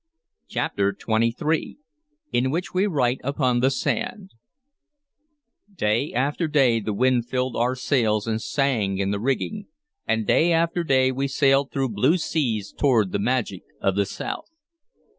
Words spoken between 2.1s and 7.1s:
IN WHICH WE WRITE UPON THE SAND DAY after day the